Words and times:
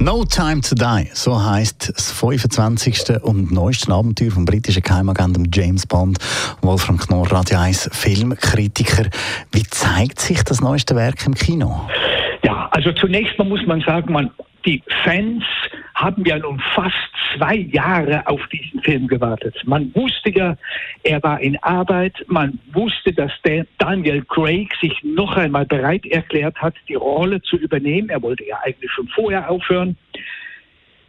No 0.00 0.24
Time 0.24 0.60
to 0.60 0.76
Die, 0.76 1.08
so 1.12 1.44
heißt 1.44 1.92
das 1.92 2.12
25. 2.12 3.20
und 3.20 3.50
neueste 3.50 3.92
Abenteuer 3.92 4.30
vom 4.30 4.44
britischen 4.44 4.80
Geheimagenten 4.80 5.50
James 5.52 5.88
Bond, 5.88 6.18
Wolfram 6.62 6.98
Knorr, 6.98 7.32
Radio 7.32 7.58
1 7.58 7.90
Filmkritiker. 7.92 9.10
Wie 9.50 9.64
zeigt 9.64 10.20
sich 10.20 10.44
das 10.44 10.60
neueste 10.60 10.94
Werk 10.94 11.26
im 11.26 11.34
Kino? 11.34 11.88
Ja, 12.44 12.68
also 12.70 12.92
zunächst 12.92 13.36
mal 13.40 13.48
muss 13.48 13.66
man 13.66 13.80
sagen, 13.80 14.12
man, 14.12 14.30
die 14.64 14.80
Fans 15.02 15.42
haben 15.96 16.24
ja 16.24 16.38
nun 16.38 16.62
fast 16.76 17.07
zwei 17.36 17.56
Jahre 17.56 18.26
auf 18.26 18.40
diesen 18.48 18.80
Film 18.82 19.08
gewartet. 19.08 19.56
Man 19.64 19.94
wusste 19.94 20.30
ja, 20.30 20.56
er 21.02 21.22
war 21.22 21.40
in 21.40 21.56
Arbeit. 21.62 22.14
Man 22.26 22.58
wusste, 22.72 23.12
dass 23.12 23.32
Daniel 23.78 24.24
Craig 24.24 24.74
sich 24.80 24.92
noch 25.02 25.36
einmal 25.36 25.66
bereit 25.66 26.06
erklärt 26.06 26.56
hat, 26.56 26.74
die 26.88 26.94
Rolle 26.94 27.40
zu 27.42 27.56
übernehmen. 27.56 28.08
Er 28.08 28.22
wollte 28.22 28.44
ja 28.44 28.58
eigentlich 28.64 28.90
schon 28.90 29.08
vorher 29.08 29.50
aufhören. 29.50 29.96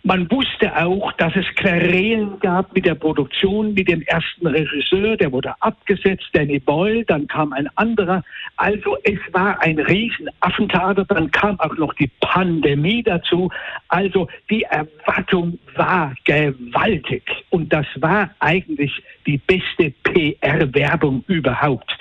Man 0.04 0.32
wusste 0.32 0.76
auch, 0.78 1.12
dass 1.14 1.36
es 1.36 1.46
Querelen 1.56 2.40
gab 2.40 2.74
mit 2.74 2.86
der 2.86 2.96
Produktion, 2.96 3.74
mit 3.74 3.90
dem 3.90 4.02
ersten 4.04 4.48
Regisseur, 4.48 5.18
der 5.18 5.32
wurde 5.32 5.54
abgesetzt, 5.60 6.30
Danny 6.32 6.58
Boyle, 6.60 7.04
dann 7.04 7.28
kam 7.28 7.52
ein 7.52 7.68
anderer. 7.76 8.24
Also 8.56 8.98
es 9.04 9.20
war 9.34 9.62
ein 9.62 9.78
Riesenaffentheater, 9.78 11.04
dann 11.04 11.30
kam 11.32 11.60
auch 11.60 11.76
noch 11.76 11.94
die 11.96 12.10
Pandemie 12.22 13.04
dazu. 13.04 13.50
Also 13.90 14.30
die 14.50 14.64
Erwartung 14.64 15.60
war 15.76 16.16
gewaltig 16.24 17.24
und 17.50 17.74
das 17.74 17.86
war 17.96 18.30
eigentlich 18.40 19.04
die 19.28 19.38
beste 19.38 19.92
PR-Werbung 20.04 21.26
überhaupt. 21.28 21.92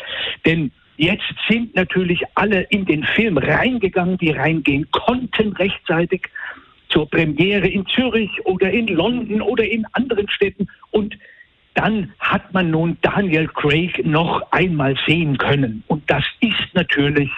Denn 0.46 0.70
Jetzt 1.00 1.22
sind 1.48 1.76
natürlich 1.76 2.24
alle 2.34 2.62
in 2.70 2.84
den 2.84 3.04
Film 3.04 3.38
reingegangen, 3.38 4.18
die 4.18 4.32
reingehen 4.32 4.90
konnten 4.90 5.52
rechtzeitig 5.52 6.22
zur 6.88 7.08
Premiere 7.08 7.68
in 7.68 7.86
Zürich 7.86 8.30
oder 8.44 8.70
in 8.70 8.88
London 8.88 9.42
oder 9.42 9.64
in 9.64 9.84
anderen 9.92 10.28
Städten. 10.28 10.68
Und 10.90 11.16
dann 11.74 12.12
hat 12.18 12.52
man 12.52 12.70
nun 12.70 12.96
Daniel 13.02 13.48
Craig 13.48 14.04
noch 14.04 14.50
einmal 14.52 14.96
sehen 15.06 15.38
können. 15.38 15.84
Und 15.86 16.02
das 16.10 16.24
ist 16.40 16.74
natürlich 16.74 17.30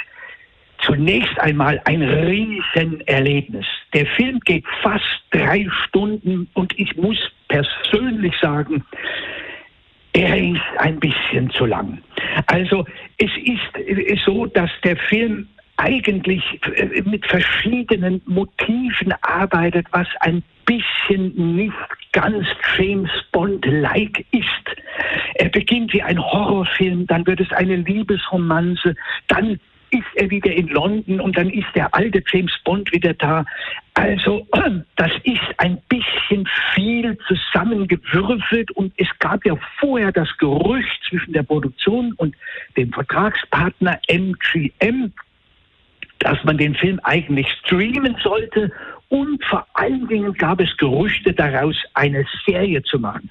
zunächst 0.83 1.39
einmal 1.41 1.81
ein 1.85 2.03
Riesenerlebnis. 2.03 3.67
Der 3.93 4.07
Film 4.07 4.41
geht 4.41 4.65
fast 4.83 5.05
drei 5.31 5.67
Stunden 5.87 6.49
und 6.55 6.79
ich 6.79 6.97
muss 6.97 7.19
persönlich 7.49 8.35
sagen, 8.41 8.85
er 10.13 10.37
ist 10.37 10.61
ein 10.79 10.99
bisschen 10.99 11.51
zu 11.51 11.67
lang. 11.67 11.99
Also 12.47 12.85
es 13.19 13.31
ist 13.45 14.25
so, 14.25 14.47
dass 14.47 14.71
der 14.83 14.97
Film 14.97 15.49
eigentlich 15.81 16.43
äh, 16.77 17.03
mit 17.03 17.27
verschiedenen 17.27 18.21
Motiven 18.27 19.15
arbeitet, 19.23 19.87
was 19.93 20.07
ein 20.21 20.43
bisschen 20.67 21.57
nicht 21.57 21.75
ganz 22.13 22.47
James 22.77 23.11
Bond-like 23.33 24.25
ist. 24.31 24.47
Er 25.35 25.49
beginnt 25.49 25.93
wie 25.93 26.03
ein 26.03 26.19
Horrorfilm, 26.19 27.07
dann 27.07 27.27
wird 27.27 27.41
es 27.41 27.51
eine 27.53 27.77
Liebesromanze, 27.77 28.95
dann 29.29 29.59
ist 29.91 30.07
er 30.15 30.31
wieder 30.31 30.53
in 30.53 30.69
London 30.69 31.21
und 31.21 31.37
dann 31.37 31.51
ist 31.51 31.67
der 31.75 31.93
alte 31.95 32.23
James 32.31 32.53
Bond 32.65 32.93
wieder 32.93 33.15
da. 33.15 33.45
Also 33.95 34.47
das 34.97 35.11
ist 35.25 35.41
ein 35.57 35.81
bisschen 35.89 36.49
viel 36.75 37.19
zusammengewürfelt 37.27 38.71
und 38.73 38.93
es 38.97 39.09
gab 39.19 39.45
ja 39.45 39.57
vorher 39.79 40.13
das 40.13 40.29
Gerücht 40.39 41.01
zwischen 41.09 41.33
der 41.33 41.43
Produktion 41.43 42.13
und 42.19 42.37
dem 42.77 42.93
Vertragspartner 42.93 43.99
MGM, 44.07 45.13
dass 46.21 46.43
man 46.45 46.57
den 46.57 46.75
Film 46.75 47.01
eigentlich 47.03 47.49
streamen 47.65 48.17
sollte 48.23 48.71
und 49.09 49.45
vor 49.45 49.67
allen 49.75 50.07
Dingen 50.07 50.33
gab 50.35 50.61
es 50.61 50.75
Gerüchte 50.77 51.33
daraus, 51.33 51.77
eine 51.95 52.25
Serie 52.47 52.83
zu 52.83 52.99
machen. 52.99 53.29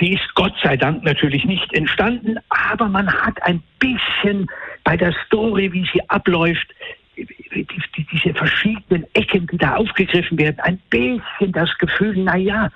Die 0.00 0.14
ist 0.14 0.34
Gott 0.34 0.54
sei 0.62 0.76
Dank 0.76 1.02
natürlich 1.02 1.44
nicht 1.44 1.74
entstanden, 1.74 2.36
aber 2.50 2.88
man 2.88 3.12
hat 3.12 3.42
ein 3.42 3.62
bisschen 3.80 4.46
bei 4.84 4.96
der 4.96 5.12
Story, 5.26 5.72
wie 5.72 5.88
sie 5.92 6.00
abläuft, 6.08 6.68
diese 7.16 8.32
verschiedenen 8.34 9.04
Ecken, 9.14 9.48
die 9.48 9.58
da 9.58 9.74
aufgegriffen 9.74 10.38
werden, 10.38 10.60
ein 10.60 10.78
bisschen 10.90 11.50
das 11.52 11.76
Gefühl, 11.78 12.16
naja, 12.16 12.70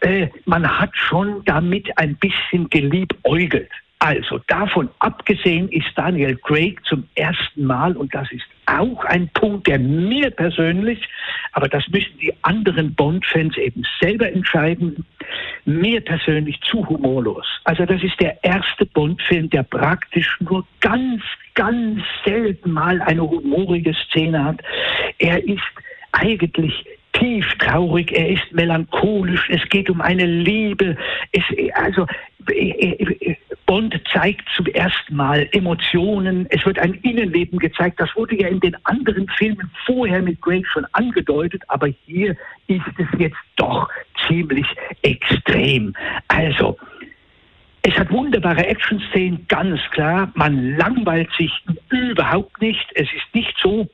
äh, 0.00 0.28
man 0.44 0.66
hat 0.78 0.96
schon 0.96 1.42
damit 1.44 1.88
ein 1.98 2.14
bisschen 2.16 2.70
geliebäugelt. 2.70 3.70
Also 4.02 4.40
davon 4.46 4.88
abgesehen 5.00 5.68
ist 5.68 5.88
Daniel 5.94 6.34
Craig 6.36 6.80
zum 6.86 7.06
ersten 7.16 7.66
Mal, 7.66 7.94
und 7.94 8.14
das 8.14 8.32
ist 8.32 8.44
auch 8.64 9.04
ein 9.04 9.28
Punkt, 9.34 9.66
der 9.66 9.78
mir 9.78 10.30
persönlich, 10.30 11.06
aber 11.52 11.68
das 11.68 11.86
müssen 11.88 12.16
die 12.18 12.32
anderen 12.40 12.94
Bond-Fans 12.94 13.58
eben 13.58 13.84
selber 14.00 14.32
entscheiden, 14.32 15.04
mir 15.66 16.00
persönlich 16.00 16.58
zu 16.62 16.88
humorlos. 16.88 17.46
Also 17.64 17.84
das 17.84 18.02
ist 18.02 18.18
der 18.20 18.42
erste 18.42 18.86
Bond-Film, 18.86 19.50
der 19.50 19.64
praktisch 19.64 20.34
nur 20.40 20.66
ganz, 20.80 21.22
ganz 21.54 22.00
selten 22.24 22.72
mal 22.72 23.02
eine 23.02 23.22
humorige 23.22 23.92
Szene 23.92 24.42
hat. 24.42 24.62
Er 25.18 25.46
ist 25.46 25.60
eigentlich 26.12 26.86
tief 27.12 27.46
traurig, 27.58 28.12
er 28.12 28.30
ist 28.30 28.50
melancholisch, 28.52 29.46
es 29.50 29.62
geht 29.68 29.90
um 29.90 30.00
eine 30.00 30.24
Liebe. 30.24 30.96
Es, 31.32 31.42
also 31.74 32.06
Bond 33.66 34.00
zeigt 34.12 34.48
zum 34.56 34.66
ersten 34.66 35.14
Mal 35.14 35.48
Emotionen, 35.52 36.46
es 36.50 36.66
wird 36.66 36.78
ein 36.80 36.94
Innenleben 36.94 37.58
gezeigt. 37.58 38.00
Das 38.00 38.10
wurde 38.16 38.40
ja 38.40 38.48
in 38.48 38.58
den 38.58 38.76
anderen 38.84 39.28
Filmen 39.28 39.70
vorher 39.86 40.22
mit 40.22 40.40
Greg 40.40 40.66
schon 40.66 40.84
angedeutet, 40.92 41.62
aber 41.68 41.86
hier 42.04 42.36
ist 42.66 42.82
es 42.98 43.06
jetzt 43.18 43.38
doch 43.54 43.88
ziemlich 44.26 44.66
extrem. 45.02 45.94
Also, 46.26 46.76
es 47.82 47.96
hat 47.96 48.10
wunderbare 48.10 48.66
Action-Szenen, 48.66 49.46
ganz 49.46 49.80
klar. 49.92 50.32
Man 50.34 50.76
langweilt 50.76 51.30
sich 51.38 51.52
überhaupt 51.90 52.60
nicht. 52.60 52.86
Es 52.94 53.06
ist 53.12 53.34
nicht 53.34 53.54
so, 53.62 53.88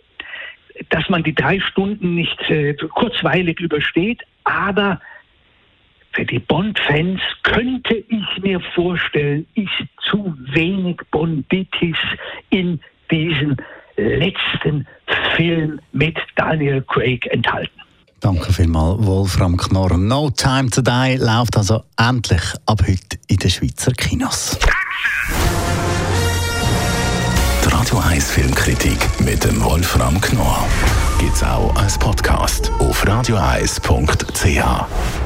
dass 0.88 1.08
man 1.08 1.22
die 1.22 1.34
drei 1.34 1.60
Stunden 1.60 2.14
nicht 2.14 2.50
äh, 2.50 2.74
kurzweilig 2.74 3.60
übersteht, 3.60 4.22
aber 4.44 5.00
für 6.16 6.24
die 6.24 6.38
Bond-Fans 6.38 7.20
könnte 7.42 7.94
ich 7.94 8.42
mir 8.42 8.60
vorstellen, 8.74 9.46
ist 9.54 9.68
zu 10.10 10.34
wenig 10.52 10.96
Bonditis 11.10 11.96
in 12.50 12.80
diesem 13.10 13.56
letzten 13.96 14.86
Film 15.36 15.78
mit 15.92 16.16
Daniel 16.34 16.82
Craig 16.82 17.26
enthalten. 17.26 17.70
Danke 18.20 18.52
vielmals, 18.52 19.06
Wolfram 19.06 19.56
Knorr. 19.56 19.96
No 19.98 20.30
Time 20.30 20.70
to 20.70 20.80
Die 20.80 21.18
läuft 21.18 21.56
also 21.56 21.84
endlich 21.98 22.42
ab 22.64 22.80
heute 22.80 23.18
in 23.28 23.36
den 23.36 23.50
Schweizer 23.50 23.92
Kinos. 23.92 24.58
Die 27.62 27.68
Radio 27.68 27.98
1 27.98 28.30
Filmkritik 28.30 28.98
mit 29.20 29.44
dem 29.44 29.62
Wolfram 29.62 30.18
Knorr 30.20 30.66
gibt 31.20 31.34
es 31.34 31.42
auch 31.42 31.74
als 31.76 31.98
Podcast 31.98 32.72
auf 32.78 33.06
radioeis.ch. 33.06 35.25